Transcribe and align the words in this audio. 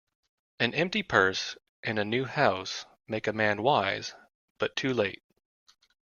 An 0.59 0.73
empty 0.73 1.03
purse, 1.03 1.55
and 1.83 1.99
a 1.99 2.03
new 2.03 2.25
house, 2.25 2.87
make 3.07 3.27
a 3.27 3.33
man 3.33 3.61
wise, 3.61 4.15
but 4.57 4.75
too 4.75 4.95
late. 4.95 5.21